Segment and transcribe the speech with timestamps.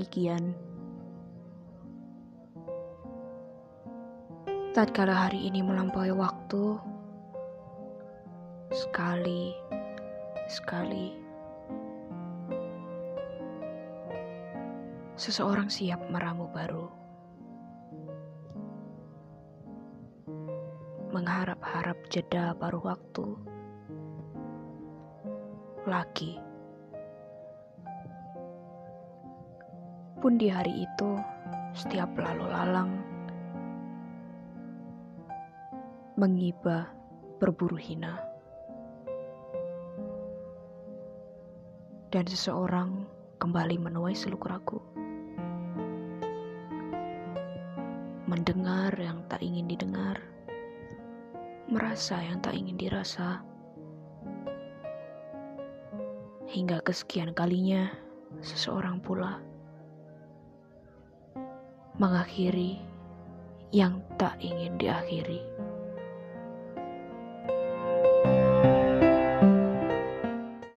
[0.00, 0.56] demikian.
[4.72, 6.80] Tatkala hari ini melampaui waktu,
[8.72, 9.52] sekali,
[10.48, 11.12] sekali,
[15.20, 16.88] seseorang siap meramu baru.
[21.12, 23.36] Mengharap-harap jeda paruh waktu.
[25.84, 26.49] Laki.
[30.20, 31.16] Pun di hari itu,
[31.72, 32.92] setiap lalu lalang
[36.20, 36.92] mengiba
[37.40, 38.20] berburu hina.
[42.12, 43.08] Dan seseorang
[43.40, 44.76] kembali menuai seluk ragu.
[48.28, 50.20] Mendengar yang tak ingin didengar,
[51.64, 53.40] merasa yang tak ingin dirasa.
[56.44, 57.88] Hingga kesekian kalinya,
[58.44, 59.49] seseorang pula
[62.00, 62.80] mengakhiri
[63.76, 65.44] yang tak ingin diakhiri.